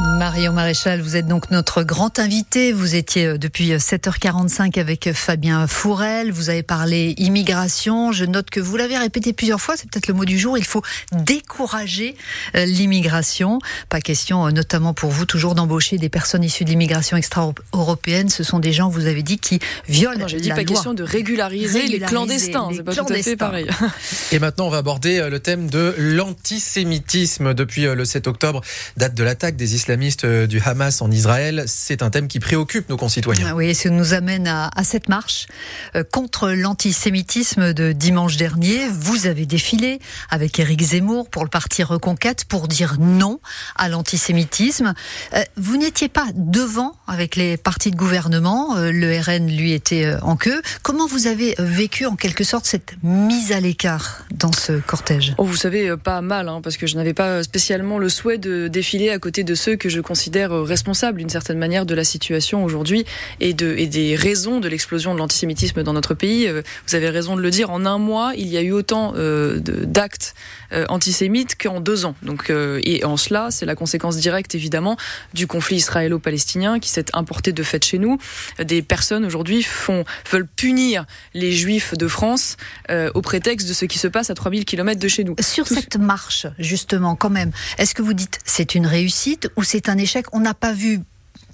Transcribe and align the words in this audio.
Marion 0.00 0.54
Maréchal, 0.54 1.02
vous 1.02 1.16
êtes 1.16 1.26
donc 1.26 1.50
notre 1.50 1.82
grand 1.82 2.18
invité. 2.18 2.72
Vous 2.72 2.94
étiez 2.94 3.26
euh, 3.26 3.38
depuis 3.38 3.70
7h45 3.72 4.78
euh, 4.78 4.80
avec 4.80 5.06
euh, 5.06 5.12
Fabien 5.12 5.66
Fourel. 5.66 6.32
Vous 6.32 6.48
avez 6.48 6.62
parlé 6.62 7.14
immigration. 7.18 8.10
Je 8.10 8.24
note 8.24 8.48
que 8.48 8.60
vous 8.60 8.78
l'avez 8.78 8.96
répété 8.96 9.34
plusieurs 9.34 9.60
fois. 9.60 9.76
C'est 9.76 9.90
peut-être 9.90 10.08
le 10.08 10.14
mot 10.14 10.24
du 10.24 10.38
jour. 10.38 10.56
Il 10.56 10.64
faut 10.64 10.82
décourager 11.12 12.16
l'immigration. 12.54 13.58
Pas 13.90 14.00
question, 14.00 14.50
notamment 14.50 14.94
pour 14.94 15.10
vous, 15.10 15.26
toujours 15.26 15.54
d'embaucher 15.54 15.98
des 15.98 16.08
personnes 16.08 16.44
issues 16.44 16.64
de 16.64 16.70
l'immigration 16.70 17.18
extra-européenne. 17.18 18.30
Ce 18.30 18.42
sont 18.42 18.58
des 18.58 18.72
gens, 18.72 18.88
vous 18.88 19.06
avez 19.06 19.22
dit, 19.22 19.38
qui 19.38 19.58
violent 19.86 20.20
non, 20.20 20.28
j'ai 20.28 20.40
dit 20.40 20.48
pas 20.48 20.64
question 20.64 20.94
de 20.94 21.02
régulariser, 21.02 21.88
les 21.88 22.00
clandestins. 22.00 22.70
C'est 22.74 22.82
pas 22.82 22.94
tout 22.94 23.12
à 23.12 23.22
fait 23.22 23.36
pareil. 23.36 23.68
Et 24.32 24.38
maintenant, 24.38 24.66
on 24.66 24.70
va 24.70 24.78
aborder 24.78 25.28
le 25.30 25.40
thème 25.40 25.68
de 25.68 25.94
l'antisémitisme. 25.98 27.52
Depuis 27.52 27.82
le 27.82 28.04
7 28.04 28.26
octobre, 28.28 28.62
date 28.96 29.14
de 29.14 29.24
l'attaque 29.24 29.56
des 29.56 29.74
islamistes 29.74 29.89
islamiste 29.90 30.24
euh, 30.24 30.46
du 30.46 30.60
Hamas 30.60 31.02
en 31.02 31.10
Israël, 31.10 31.64
c'est 31.66 32.00
un 32.04 32.10
thème 32.10 32.28
qui 32.28 32.38
préoccupe 32.38 32.88
nos 32.88 32.96
concitoyens. 32.96 33.48
Ah 33.50 33.56
oui, 33.56 33.74
ça 33.74 33.90
nous 33.90 34.14
amène 34.14 34.46
à, 34.46 34.70
cette 34.84 35.08
marche 35.08 35.48
euh, 35.96 36.04
contre 36.04 36.50
l'antisémitisme 36.50 37.72
de 37.72 37.90
dimanche 37.90 38.36
dernier. 38.36 38.86
Vous 38.88 39.26
avez 39.26 39.46
défilé 39.46 39.98
avec 40.28 40.60
Éric 40.60 40.80
Zemmour 40.80 41.28
pour 41.28 41.42
le 41.42 41.48
parti 41.48 41.82
Reconquête 41.82 42.44
pour 42.44 42.68
dire 42.68 42.98
non 43.00 43.40
à 43.74 43.88
l'antisémitisme. 43.88 44.94
Euh, 45.34 45.42
vous 45.56 45.76
n'étiez 45.76 46.08
pas 46.08 46.26
devant 46.36 46.94
avec 47.08 47.34
les 47.34 47.56
partis 47.56 47.90
de 47.90 47.96
gouvernement. 47.96 48.76
Le 48.76 49.20
RN, 49.20 49.48
lui, 49.48 49.72
était 49.72 50.14
en 50.22 50.36
queue. 50.36 50.62
Comment 50.82 51.08
vous 51.08 51.26
avez 51.26 51.56
vécu 51.58 52.06
en 52.06 52.14
quelque 52.14 52.44
sorte 52.44 52.66
cette 52.66 52.94
mise 53.02 53.50
à 53.50 53.58
l'écart 53.58 54.24
dans 54.30 54.52
ce 54.52 54.74
cortège? 54.74 55.34
Oh, 55.36 55.44
Vous 55.44 55.56
savez, 55.56 55.96
pas 55.96 56.20
mal, 56.20 56.48
hein, 56.48 56.60
parce 56.62 56.76
que 56.76 56.86
je 56.86 56.94
n'avais 56.94 57.14
pas 57.14 57.42
spécialement 57.42 57.98
le 57.98 58.08
souhait 58.08 58.38
de 58.38 58.68
défiler 58.68 59.10
à 59.10 59.18
côté 59.18 59.42
de 59.42 59.54
ceux 59.56 59.74
que 59.80 59.88
je 59.88 60.00
considère 60.00 60.52
responsable 60.52 61.18
d'une 61.18 61.28
certaine 61.28 61.58
manière 61.58 61.86
de 61.86 61.94
la 61.94 62.04
situation 62.04 62.62
aujourd'hui 62.64 63.04
et, 63.40 63.54
de, 63.54 63.74
et 63.76 63.88
des 63.88 64.14
raisons 64.14 64.60
de 64.60 64.68
l'explosion 64.68 65.14
de 65.14 65.18
l'antisémitisme 65.18 65.82
dans 65.82 65.92
notre 65.92 66.14
pays. 66.14 66.46
Euh, 66.46 66.62
vous 66.86 66.94
avez 66.94 67.08
raison 67.08 67.36
de 67.36 67.40
le 67.40 67.50
dire, 67.50 67.70
en 67.70 67.86
un 67.86 67.98
mois, 67.98 68.32
il 68.36 68.48
y 68.48 68.56
a 68.56 68.62
eu 68.62 68.72
autant 68.72 69.14
euh, 69.16 69.58
d'actes 69.58 70.34
euh, 70.72 70.86
antisémites 70.88 71.56
qu'en 71.60 71.80
deux 71.80 72.04
ans. 72.04 72.14
Donc, 72.22 72.50
et 72.50 73.04
en 73.04 73.16
cela, 73.16 73.48
c'est 73.50 73.66
la 73.66 73.74
conséquence 73.74 74.16
directe 74.16 74.54
évidemment 74.54 74.96
du 75.34 75.46
conflit 75.46 75.76
israélo-palestinien 75.76 76.78
qui 76.78 76.88
s'est 76.88 77.06
importé 77.12 77.52
de 77.52 77.62
fait 77.62 77.84
chez 77.84 77.98
nous. 77.98 78.18
Des 78.62 78.82
personnes 78.82 79.24
aujourd'hui 79.24 79.62
font 79.62 80.04
veulent 80.30 80.46
punir 80.46 81.06
les 81.34 81.52
juifs 81.52 81.94
de 81.96 82.06
France 82.06 82.56
au 83.14 83.22
prétexte 83.22 83.68
de 83.68 83.72
ce 83.72 83.84
qui 83.84 83.98
se 83.98 84.08
passe 84.08 84.30
à 84.30 84.34
3000 84.34 84.64
km 84.64 85.00
de 85.00 85.08
chez 85.08 85.24
nous. 85.24 85.34
Sur 85.40 85.66
cette 85.66 85.96
marche, 85.96 86.46
justement, 86.58 87.16
quand 87.16 87.30
même, 87.30 87.50
est-ce 87.78 87.94
que 87.94 88.02
vous 88.02 88.14
dites 88.14 88.38
c'est 88.44 88.74
une 88.74 88.86
réussite 88.86 89.50
ou 89.56 89.62
c'est 89.70 89.88
un 89.88 89.98
échec. 89.98 90.26
On 90.32 90.40
n'a 90.40 90.54
pas 90.54 90.72
vu 90.72 91.00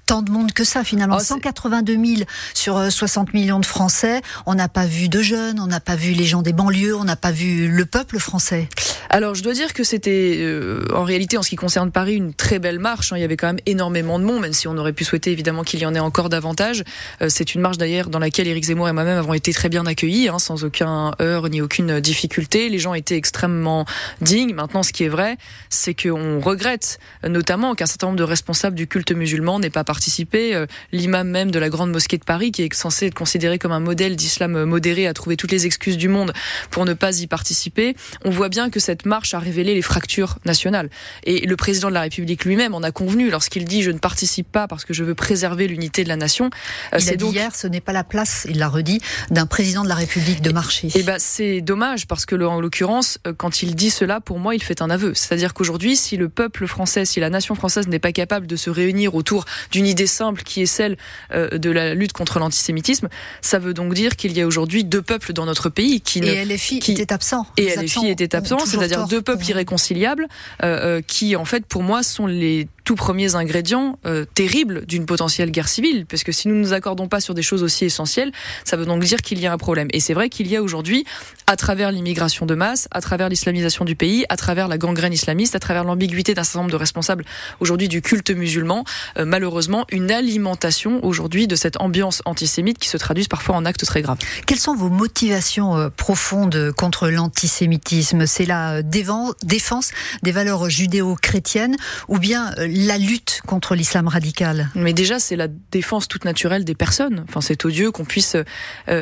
tant 0.07 0.23
de 0.23 0.31
monde 0.31 0.51
que 0.51 0.63
ça 0.63 0.83
finalement. 0.83 1.19
182 1.19 1.93
000 1.93 2.21
sur 2.55 2.91
60 2.91 3.27
euh, 3.27 3.31
millions 3.33 3.59
de 3.59 3.65
Français. 3.65 4.21
On 4.47 4.55
n'a 4.55 4.69
pas 4.69 4.85
vu 4.85 5.07
de 5.09 5.21
jeunes, 5.21 5.59
on 5.59 5.67
n'a 5.67 5.79
pas 5.79 5.95
vu 5.95 6.13
les 6.13 6.25
gens 6.25 6.41
des 6.41 6.53
banlieues, 6.53 6.95
on 6.95 7.03
n'a 7.03 7.15
pas 7.15 7.31
vu 7.31 7.67
le 7.67 7.85
peuple 7.85 8.17
français. 8.17 8.69
Alors 9.09 9.35
je 9.35 9.43
dois 9.43 9.53
dire 9.53 9.73
que 9.73 9.83
c'était 9.83 10.35
euh, 10.39 10.85
en 10.93 11.03
réalité 11.03 11.37
en 11.37 11.43
ce 11.43 11.49
qui 11.49 11.55
concerne 11.55 11.91
Paris 11.91 12.15
une 12.15 12.33
très 12.33 12.59
belle 12.59 12.79
marche. 12.79 13.13
Hein. 13.13 13.17
Il 13.17 13.21
y 13.21 13.23
avait 13.23 13.37
quand 13.37 13.47
même 13.47 13.59
énormément 13.65 14.19
de 14.19 14.25
monde, 14.25 14.41
même 14.41 14.53
si 14.53 14.67
on 14.67 14.77
aurait 14.77 14.93
pu 14.93 15.03
souhaiter 15.03 15.31
évidemment 15.31 15.63
qu'il 15.63 15.79
y 15.79 15.85
en 15.85 15.95
ait 15.95 15.99
encore 15.99 16.29
davantage. 16.29 16.83
Euh, 17.21 17.27
c'est 17.29 17.55
une 17.55 17.61
marche 17.61 17.77
d'ailleurs 17.77 18.09
dans 18.09 18.19
laquelle 18.19 18.47
Éric 18.47 18.65
Zemmour 18.65 18.89
et 18.89 18.93
moi-même 18.93 19.17
avons 19.17 19.33
été 19.33 19.53
très 19.53 19.69
bien 19.69 19.85
accueillis, 19.85 20.27
hein, 20.27 20.39
sans 20.39 20.65
aucun 20.65 21.13
heurt 21.21 21.49
ni 21.49 21.61
aucune 21.61 21.99
difficulté. 21.99 22.69
Les 22.69 22.79
gens 22.79 22.93
étaient 22.93 23.15
extrêmement 23.15 23.85
dignes. 24.21 24.53
Maintenant, 24.53 24.83
ce 24.83 24.91
qui 24.91 25.03
est 25.05 25.09
vrai, 25.09 25.37
c'est 25.69 25.93
qu'on 25.93 26.39
regrette 26.39 26.99
notamment 27.23 27.75
qu'un 27.75 27.85
certain 27.85 28.07
nombre 28.07 28.19
de 28.19 28.23
responsables 28.23 28.75
du 28.75 28.87
culte 28.87 29.11
musulman 29.11 29.59
n'aient 29.59 29.69
pas 29.69 29.83
participé. 29.83 30.53
Euh, 30.53 30.65
l'imam 30.91 31.29
même 31.29 31.51
de 31.51 31.59
la 31.59 31.69
grande 31.69 31.91
mosquée 31.91 32.17
de 32.17 32.25
Paris, 32.25 32.51
qui 32.51 32.63
est 32.63 32.73
censé 32.73 33.07
être 33.07 33.15
considéré 33.15 33.57
comme 33.57 33.71
un 33.71 33.79
modèle 33.79 34.15
d'islam 34.15 34.65
modéré, 34.65 35.07
a 35.07 35.13
trouvé 35.13 35.37
toutes 35.37 35.51
les 35.51 35.65
excuses 35.65 35.97
du 35.97 36.09
monde 36.09 36.33
pour 36.71 36.85
ne 36.85 36.93
pas 36.93 37.19
y 37.19 37.27
participer. 37.27 37.95
On 38.25 38.29
voit 38.29 38.49
bien 38.49 38.69
que 38.69 38.79
cette 38.79 38.96
cette 38.97 39.05
marche 39.05 39.35
a 39.35 39.39
révélé 39.39 39.75
les 39.75 39.83
fractures 39.83 40.39
nationales. 40.43 40.89
Et 41.23 41.45
le 41.45 41.55
président 41.55 41.89
de 41.89 41.93
la 41.93 42.01
République 42.01 42.45
lui-même 42.45 42.73
en 42.73 42.81
a 42.81 42.91
convenu 42.91 43.29
lorsqu'il 43.29 43.65
dit 43.65 43.83
je 43.83 43.91
ne 43.91 43.99
participe 43.99 44.51
pas 44.51 44.67
parce 44.67 44.85
que 44.85 44.93
je 44.93 45.03
veux 45.03 45.13
préserver 45.13 45.67
l'unité 45.67 46.03
de 46.03 46.09
la 46.09 46.15
nation. 46.15 46.49
Euh, 46.93 46.97
a 46.97 47.15
dit 47.15 47.25
hier 47.25 47.53
ce 47.53 47.67
n'est 47.67 47.81
pas 47.81 47.93
la 47.93 48.03
place, 48.03 48.47
il 48.49 48.57
l'a 48.57 48.67
redit, 48.67 48.99
d'un 49.29 49.45
président 49.45 49.83
de 49.83 49.87
la 49.87 49.93
République 49.93 50.41
de 50.41 50.51
marcher. 50.51 50.89
Et, 50.95 51.03
ben 51.03 51.17
c'est 51.19 51.61
dommage 51.61 52.07
parce 52.07 52.25
que 52.25 52.35
en 52.43 52.59
l'occurrence 52.59 53.19
euh, 53.27 53.33
quand 53.37 53.61
il 53.61 53.75
dit 53.75 53.91
cela 53.91 54.19
pour 54.19 54.39
moi 54.39 54.55
il 54.55 54.63
fait 54.63 54.81
un 54.81 54.89
aveu. 54.89 55.13
C'est-à-dire 55.13 55.53
qu'aujourd'hui 55.53 55.95
si 55.95 56.17
le 56.17 56.27
peuple 56.27 56.65
français, 56.65 57.05
si 57.05 57.19
la 57.19 57.29
nation 57.29 57.53
française 57.53 57.87
n'est 57.87 57.99
pas 57.99 58.13
capable 58.13 58.47
de 58.47 58.55
se 58.55 58.71
réunir 58.71 59.13
autour 59.13 59.45
d'une 59.69 59.85
idée 59.85 60.07
simple 60.07 60.41
qui 60.41 60.63
est 60.63 60.65
celle 60.65 60.97
euh, 61.33 61.59
de 61.59 61.69
la 61.69 61.93
lutte 61.93 62.13
contre 62.13 62.39
l'antisémitisme, 62.39 63.09
ça 63.41 63.59
veut 63.59 63.75
donc 63.75 63.93
dire 63.93 64.15
qu'il 64.15 64.35
y 64.35 64.41
a 64.41 64.47
aujourd'hui 64.47 64.83
deux 64.83 65.03
peuples 65.03 65.33
dans 65.33 65.45
notre 65.45 65.69
pays 65.69 66.01
qui 66.01 66.19
ne, 66.21 66.27
et 66.27 66.45
LFI 66.45 66.79
qui, 66.79 66.93
était 66.93 67.13
absent. 67.13 67.45
Et 67.57 67.75
LFI 67.75 68.07
était 68.07 68.35
absent, 68.35 68.57
c'est-à-dire 68.65 68.86
deux 69.09 69.21
peuples 69.21 69.45
irréconciliables 69.45 70.27
euh, 70.63 70.97
euh, 70.97 71.01
qui, 71.01 71.35
en 71.35 71.45
fait, 71.45 71.65
pour 71.65 71.83
moi, 71.83 72.03
sont 72.03 72.27
les 72.27 72.67
tout 72.87 72.95
premiers 72.95 73.35
ingrédients 73.35 73.99
euh, 74.05 74.23
terribles 74.33 74.85
d'une 74.85 75.05
potentielle 75.05 75.51
guerre 75.51 75.67
civile, 75.67 76.05
parce 76.05 76.23
que 76.23 76.31
si 76.31 76.47
nous 76.47 76.55
ne 76.55 76.61
nous 76.61 76.71
accordons 76.71 77.09
pas 77.09 77.19
sur 77.19 77.33
des 77.33 77.41
choses 77.41 77.61
aussi 77.61 77.83
essentielles, 77.83 78.31
ça 78.63 78.77
veut 78.77 78.85
donc 78.85 79.03
dire 79.03 79.21
qu'il 79.21 79.41
y 79.41 79.45
a 79.45 79.51
un 79.51 79.57
problème. 79.57 79.89
Et 79.91 79.99
c'est 79.99 80.13
vrai 80.13 80.29
qu'il 80.29 80.47
y 80.47 80.55
a 80.55 80.63
aujourd'hui, 80.63 81.03
à 81.47 81.57
travers 81.57 81.91
l'immigration 81.91 82.45
de 82.45 82.55
masse, 82.55 82.87
à 82.91 83.01
travers 83.01 83.27
l'islamisation 83.27 83.83
du 83.83 83.97
pays, 83.97 84.23
à 84.29 84.37
travers 84.37 84.69
la 84.69 84.77
gangrène 84.77 85.11
islamiste, 85.11 85.53
à 85.53 85.59
travers 85.59 85.83
l'ambiguïté 85.83 86.33
d'un 86.33 86.45
certain 86.45 86.59
nombre 86.59 86.71
de 86.71 86.77
responsables 86.77 87.25
aujourd'hui 87.59 87.89
du 87.89 88.01
culte 88.01 88.31
musulman, 88.31 88.85
euh, 89.17 89.25
malheureusement 89.25 89.85
une 89.91 90.09
alimentation 90.09 91.03
aujourd'hui 91.03 91.45
de 91.45 91.57
cette 91.57 91.81
ambiance 91.81 92.21
antisémite 92.23 92.77
qui 92.77 92.87
se 92.87 92.95
traduit 92.95 93.27
parfois 93.27 93.57
en 93.57 93.65
actes 93.65 93.85
très 93.85 94.01
graves. 94.01 94.19
Quelles 94.45 94.59
sont 94.59 94.75
vos 94.77 94.89
motivations 94.89 95.75
euh, 95.75 95.89
profondes 95.89 96.71
contre 96.77 97.09
l'antisémitisme? 97.09 98.25
C'est 98.27 98.45
la 98.45 98.81
défense 98.81 99.91
des 100.23 100.31
valeurs 100.31 100.69
judéo-chrétiennes 100.69 101.75
ou 102.07 102.17
bien 102.17 102.53
la 102.85 102.99
lutte 102.99 103.41
contre 103.47 103.73
l'islam 103.73 104.07
radical 104.07 104.69
Mais 104.75 104.93
déjà, 104.93 105.17
c'est 105.17 105.35
la 105.35 105.47
défense 105.71 106.07
toute 106.07 106.25
naturelle 106.25 106.63
des 106.63 106.75
personnes. 106.75 107.25
Enfin, 107.27 107.41
c'est 107.41 107.65
odieux 107.65 107.89
qu'on 107.91 108.05
puisse 108.05 108.35
euh, 108.35 108.43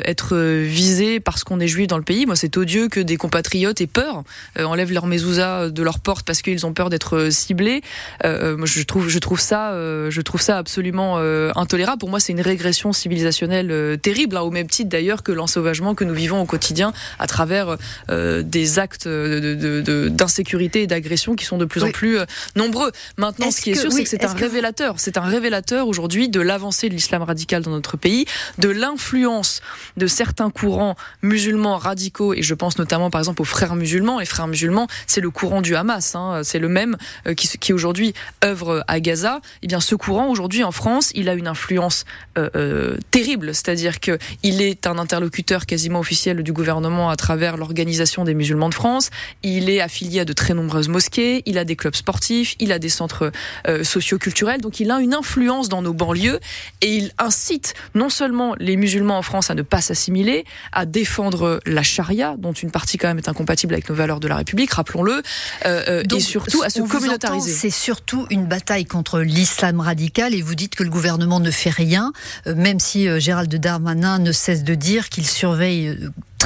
être 0.04 0.36
visé 0.36 1.20
parce 1.20 1.44
qu'on 1.44 1.60
est 1.60 1.68
juif 1.68 1.86
dans 1.86 1.98
le 1.98 2.02
pays. 2.02 2.24
Moi, 2.24 2.36
c'est 2.36 2.56
odieux 2.56 2.88
que 2.88 3.00
des 3.00 3.18
compatriotes 3.18 3.80
aient 3.82 3.86
peur, 3.86 4.22
euh, 4.58 4.64
enlèvent 4.64 4.92
leur 4.92 5.06
mezouza 5.06 5.68
de 5.68 5.82
leur 5.82 5.98
porte 5.98 6.26
parce 6.26 6.40
qu'ils 6.40 6.64
ont 6.64 6.72
peur 6.72 6.88
d'être 6.88 7.16
euh, 7.16 7.30
ciblés. 7.30 7.82
moi, 8.24 8.66
je 8.66 8.82
trouve, 8.82 9.08
je 9.08 9.18
trouve 9.18 9.40
ça, 9.40 9.72
je 9.72 10.20
trouve 10.20 10.40
ça 10.40 10.58
absolument 10.58 11.18
intolérable. 11.56 11.98
Pour 11.98 12.08
moi, 12.08 12.20
c'est 12.20 12.32
une 12.32 12.40
régression 12.40 12.92
civilisationnelle 12.92 13.98
terrible, 14.00 14.36
hein, 14.36 14.40
au 14.40 14.50
même 14.50 14.68
titre 14.68 14.88
d'ailleurs 14.88 15.22
que 15.22 15.32
l'ensauvagement 15.32 15.94
que 15.94 16.04
nous 16.04 16.14
vivons 16.14 16.40
au 16.40 16.46
quotidien 16.46 16.92
à 17.18 17.26
travers 17.26 17.76
des 18.08 18.78
actes 18.78 19.08
d'insécurité 19.08 20.80
de, 20.80 20.84
de, 20.84 20.84
et 20.84 20.86
d'agression 20.86 21.34
qui 21.34 21.44
sont 21.44 21.58
de 21.58 21.64
plus 21.64 21.82
en 21.82 21.90
plus 21.90 22.18
nombreux. 22.54 22.90
Maintenant, 23.18 23.50
ce 23.50 23.60
qui 23.66 23.72
est, 23.72 23.80
sûr, 23.80 23.90
c'est 23.90 24.04
que 24.04 24.08
c'est 24.08 24.24
un 24.24 24.32
révélateur. 24.32 24.94
C'est 24.98 25.18
un 25.18 25.22
révélateur 25.22 25.88
aujourd'hui 25.88 26.28
de 26.28 26.40
l'avancée 26.40 26.88
de 26.88 26.94
l'islam 26.94 27.22
radical 27.22 27.64
dans 27.64 27.72
notre 27.72 27.96
pays, 27.96 28.24
de 28.58 28.68
l'influence 28.68 29.60
de 29.96 30.06
certains 30.06 30.50
courants 30.50 30.94
musulmans 31.22 31.76
radicaux, 31.76 32.32
et 32.32 32.42
je 32.42 32.54
pense 32.54 32.78
notamment 32.78 33.10
par 33.10 33.20
exemple 33.20 33.42
aux 33.42 33.46
frères 33.46 33.74
musulmans. 33.74 34.20
Les 34.20 34.26
frères 34.26 34.46
musulmans, 34.46 34.86
c'est 35.08 35.20
le 35.20 35.30
courant 35.30 35.62
du 35.62 35.74
Hamas, 35.74 36.14
hein, 36.14 36.42
c'est 36.44 36.60
le 36.60 36.68
même 36.68 36.96
euh, 37.26 37.34
qui, 37.34 37.48
qui 37.58 37.72
aujourd'hui 37.72 38.14
œuvre 38.44 38.84
à 38.86 39.00
Gaza. 39.00 39.40
Eh 39.62 39.66
bien, 39.66 39.80
ce 39.80 39.96
courant 39.96 40.28
aujourd'hui 40.28 40.62
en 40.62 40.70
France, 40.70 41.10
il 41.16 41.28
a 41.28 41.34
une 41.34 41.48
influence 41.48 42.04
euh, 42.38 42.48
euh, 42.54 42.96
terrible, 43.10 43.52
c'est-à-dire 43.52 43.98
que 43.98 44.16
il 44.44 44.62
est 44.62 44.86
un 44.86 44.96
interlocuteur 44.96 45.66
quasiment 45.66 45.98
officiel 45.98 46.44
du 46.44 46.52
gouvernement 46.52 47.10
à 47.10 47.16
travers 47.16 47.56
l'organisation 47.56 48.22
des 48.22 48.34
musulmans 48.34 48.68
de 48.68 48.74
France. 48.74 49.10
Il 49.42 49.68
est 49.70 49.80
affilié 49.80 50.20
à 50.20 50.24
de 50.24 50.32
très 50.32 50.54
nombreuses 50.54 50.88
mosquées, 50.88 51.42
il 51.46 51.58
a 51.58 51.64
des 51.64 51.74
clubs 51.74 51.96
sportifs, 51.96 52.54
il 52.60 52.70
a 52.70 52.78
des 52.78 52.88
centres 52.88 53.32
euh, 53.66 53.84
socioculturels. 53.84 54.60
Donc 54.60 54.80
il 54.80 54.90
a 54.90 55.00
une 55.00 55.14
influence 55.14 55.68
dans 55.68 55.82
nos 55.82 55.92
banlieues 55.92 56.40
et 56.80 56.96
il 56.96 57.12
incite 57.18 57.74
non 57.94 58.08
seulement 58.08 58.54
les 58.58 58.76
musulmans 58.76 59.18
en 59.18 59.22
France 59.22 59.50
à 59.50 59.54
ne 59.54 59.62
pas 59.62 59.80
s'assimiler, 59.80 60.44
à 60.72 60.86
défendre 60.86 61.60
la 61.66 61.82
charia, 61.82 62.36
dont 62.38 62.52
une 62.52 62.70
partie 62.70 62.98
quand 62.98 63.08
même 63.08 63.18
est 63.18 63.28
incompatible 63.28 63.74
avec 63.74 63.88
nos 63.88 63.94
valeurs 63.94 64.20
de 64.20 64.28
la 64.28 64.36
République, 64.36 64.72
rappelons-le, 64.72 65.22
euh, 65.66 65.84
euh 65.88 66.02
et 66.14 66.20
surtout 66.20 66.62
à 66.62 66.70
se 66.70 66.80
communautariser. 66.80 67.52
C'est 67.52 67.70
surtout 67.70 68.26
une 68.30 68.46
bataille 68.46 68.84
contre 68.84 69.20
l'islam 69.20 69.80
radical 69.80 70.34
et 70.34 70.42
vous 70.42 70.54
dites 70.54 70.74
que 70.74 70.82
le 70.82 70.90
gouvernement 70.90 71.40
ne 71.40 71.50
fait 71.50 71.70
rien, 71.70 72.12
euh, 72.46 72.54
même 72.54 72.80
si 72.80 73.08
Gérald 73.20 73.54
Darmanin 73.54 74.18
ne 74.18 74.32
cesse 74.32 74.64
de 74.64 74.74
dire 74.74 75.08
qu'il 75.08 75.26
surveille 75.26 75.96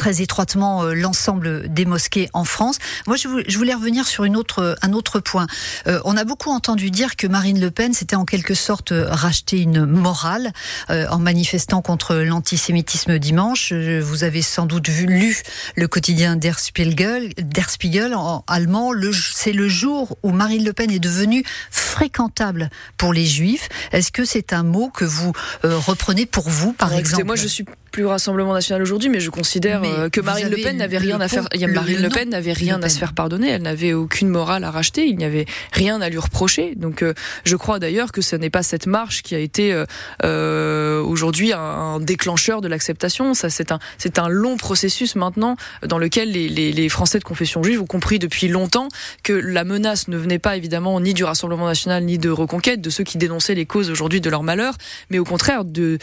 très 0.00 0.23
étroitement 0.23 0.85
l'ensemble 0.85 1.69
des 1.69 1.85
mosquées 1.85 2.31
en 2.32 2.44
France. 2.44 2.79
Moi, 3.06 3.17
je 3.19 3.58
voulais 3.58 3.75
revenir 3.75 4.08
sur 4.08 4.25
une 4.25 4.35
autre, 4.35 4.79
un 4.81 4.94
autre 4.94 5.20
point. 5.20 5.47
on 6.06 6.17
a 6.17 6.25
beaucoup 6.25 6.50
entendu 6.50 6.91
dire 6.91 7.17
que 7.17 7.26
Marine 7.26 7.61
Le 7.61 7.70
Pen 7.70 7.93
s'était 7.93 8.17
en 8.17 8.25
quelque 8.25 8.55
sorte 8.55 8.94
racheté 8.97 9.61
une 9.61 9.85
morale 9.85 10.52
en 10.88 11.19
manifestant 11.19 11.82
contre 11.82 12.14
l'antisémitisme 12.14 13.19
dimanche. 13.19 13.75
Vous 13.75 14.25
avez 14.25 14.41
sans 14.41 14.64
doute 14.64 14.88
vu, 14.88 15.05
lu 15.05 15.43
le 15.76 15.87
quotidien 15.87 16.37
Der 16.37 16.58
Spiegel, 16.58 17.35
Der 17.37 17.69
Spiegel 17.69 18.14
en 18.14 18.43
allemand. 18.46 18.93
C'est 19.12 19.53
le 19.53 19.69
jour 19.69 20.17
où 20.23 20.31
Marine 20.31 20.64
Le 20.64 20.73
Pen 20.73 20.91
est 20.91 20.99
devenue 20.99 21.44
fréquentable 21.70 22.70
pour 22.96 23.12
les 23.12 23.26
juifs. 23.26 23.69
Est-ce 23.93 24.12
que 24.12 24.25
c'est 24.25 24.55
un 24.55 24.62
mot 24.62 24.88
que 24.88 25.05
vous 25.05 25.35
reprenez 25.62 26.25
pour 26.25 26.49
vous, 26.49 26.73
par 26.73 26.94
exemple? 26.94 27.26
Moi, 27.26 27.37
je 27.37 27.49
suis 27.49 27.67
plus 27.90 28.06
Rassemblement 28.06 28.54
national 28.54 28.82
aujourd'hui, 28.82 29.08
mais 29.08 29.20
je 29.20 29.31
considère 29.31 29.82
euh, 29.84 30.08
que 30.08 30.20
Marine 30.20 30.48
Le 30.48 30.56
Pen 30.56 30.76
n'avait 30.76 30.98
rien 30.98 31.20
à 31.20 31.28
faire. 31.28 31.48
Marine 31.69 32.02
Le, 32.02 32.08
Pen 32.08 32.28
n'avait 32.31 32.52
rien 32.52 32.82
à 32.82 32.88
se 32.88 32.98
faire 32.98 33.12
pardonner. 33.12 33.50
Elle 33.50 33.62
n'avait 33.62 33.92
aucune 33.92 34.28
morale 34.28 34.64
à 34.64 34.70
racheter. 34.70 35.06
Il 35.06 35.16
n'y 35.16 35.25
avait 35.25 35.46
rien 35.72 36.00
à 36.00 36.08
lui 36.08 36.19
reprocher. 36.19 36.75
Donc, 36.76 37.02
euh, 37.02 37.14
je 37.44 37.56
crois 37.56 37.78
d'ailleurs 37.78 38.12
que 38.12 38.20
ce 38.20 38.37
n'est 38.37 38.50
pas 38.50 38.62
cette 38.62 38.87
marche 38.87 39.22
qui 39.22 39.34
a 39.34 39.38
été 39.38 39.84
euh, 40.25 41.02
aujourd'hui 41.02 41.52
un, 41.52 41.98
déclencheur 42.00 42.60
de 42.60 42.69
l'acceptation. 42.69 43.34
Ça, 43.34 43.50
c'est 43.50 43.72
un, 43.72 43.78
c'est 43.98 44.19
un 44.19 44.28
long 44.28 44.56
processus 44.56 45.16
maintenant 45.16 45.56
dans 45.86 45.98
lequel 45.98 46.31
les, 46.32 46.48
les, 46.48 46.72
les, 46.72 46.88
Français 46.88 47.19
de 47.19 47.25
confession 47.25 47.62
juive 47.62 47.82
ont 47.82 47.86
compris 47.86 48.19
depuis 48.19 48.48
longtemps 48.48 48.88
que 49.22 49.32
la 49.32 49.64
menace 49.64 50.08
ne 50.08 50.16
venait 50.16 50.38
pas 50.38 50.56
évidemment 50.56 50.98
ni 51.00 51.14
du 51.14 51.25
Rassemblement 51.25 51.66
national 51.66 52.04
ni 52.04 52.19
de 52.19 52.31
Reconquête, 52.31 52.81
de 52.81 52.90
ceux 52.90 53.04
qui 53.04 53.19
dénonçaient 53.19 53.54
les 53.54 53.66
causes 53.66 53.90
aujourd'hui 53.90 54.20
de 54.20 54.31
leur 54.31 54.43
malheur, 54.43 54.75
mais 55.10 55.19
au 55.19 55.25
contraire 55.25 55.64
de 55.64 55.98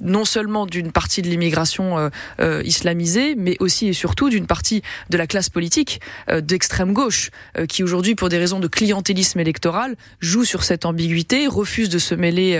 non 0.00 0.24
seulement 0.24 0.66
d'une 0.66 0.92
partie 0.92 1.21
de 1.22 1.28
l'immigration 1.28 1.98
euh, 1.98 2.08
euh, 2.40 2.62
islamisée, 2.64 3.34
mais 3.36 3.56
aussi 3.60 3.88
et 3.88 3.92
surtout 3.92 4.28
d'une 4.28 4.46
partie 4.46 4.82
de 5.10 5.16
la 5.16 5.26
classe 5.26 5.48
politique 5.48 6.00
euh, 6.28 6.40
d'extrême 6.40 6.92
gauche, 6.92 7.30
qui 7.68 7.82
aujourd'hui, 7.82 8.14
pour 8.14 8.28
des 8.28 8.38
raisons 8.38 8.60
de 8.60 8.68
clientélisme 8.68 9.40
électoral, 9.40 9.96
joue 10.20 10.44
sur 10.44 10.64
cette 10.64 10.84
ambiguïté, 10.84 11.46
refuse 11.46 11.88
de 11.88 11.98
se 11.98 12.14
mêler 12.14 12.56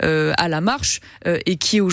à 0.00 0.48
la 0.48 0.60
marche 0.60 1.00
et 1.24 1.56
qui 1.56 1.80
aujourd'hui 1.80 1.86